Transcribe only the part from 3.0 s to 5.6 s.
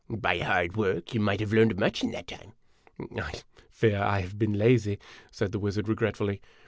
I fear I have been lazy," said the